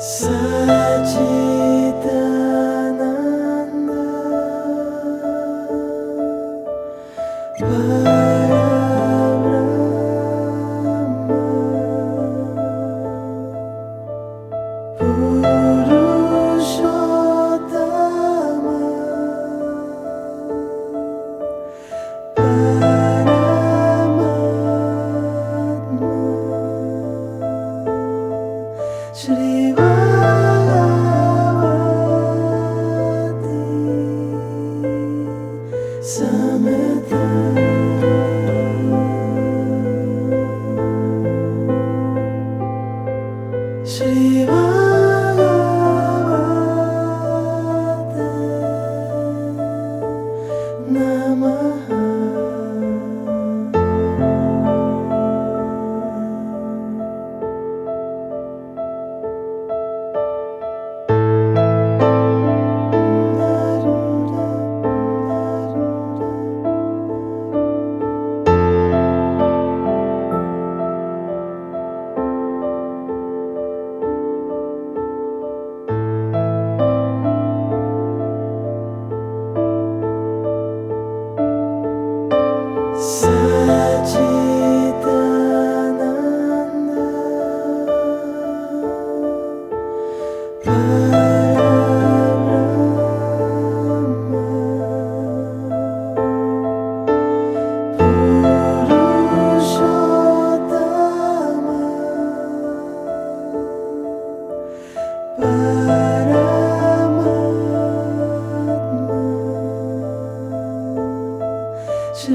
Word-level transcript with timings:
Saja. 0.00 1.49
Summer 36.10 36.26
summertime. 37.06 37.59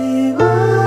we. 0.00 0.79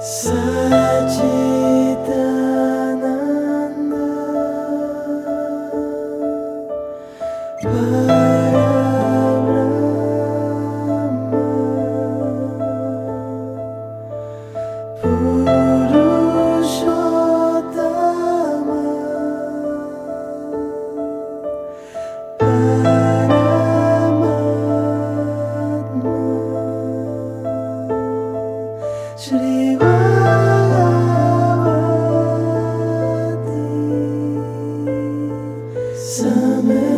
Sun. 0.00 0.53
Summer. 36.04 36.93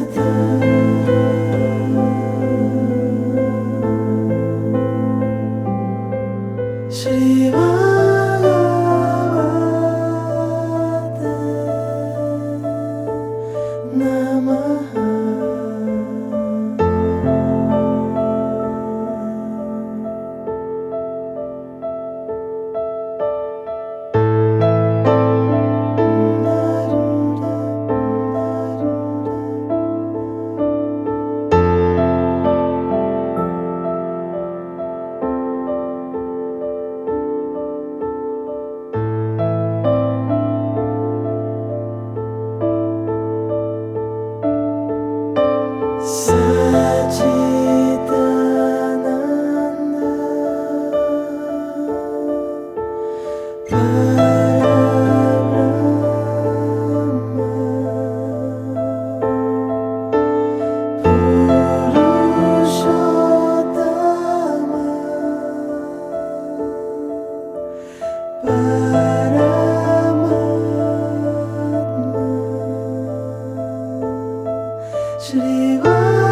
Shri 75.27 75.79
Vah. 75.83 76.26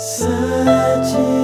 Sẽ 0.00 1.39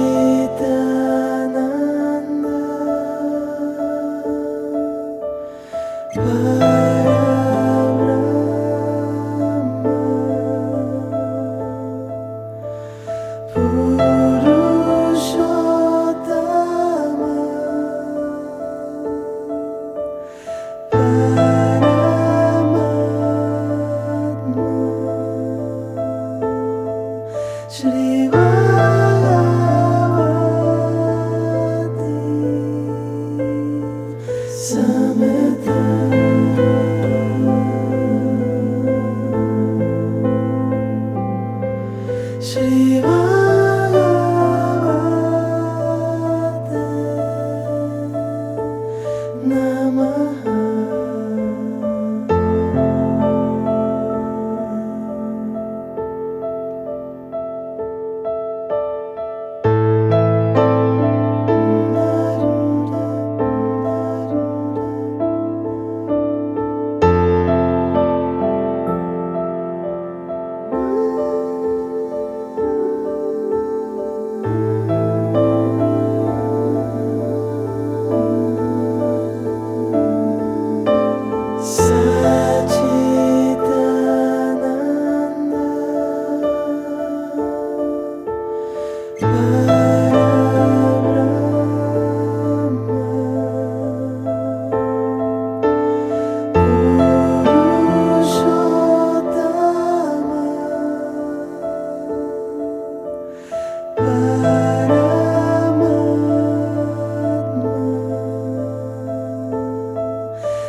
summer. 34.67 35.46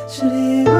Shri 0.09 0.77